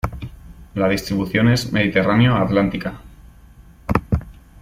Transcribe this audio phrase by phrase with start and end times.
[0.73, 3.01] La distribución es Mediterráneo-atlántica.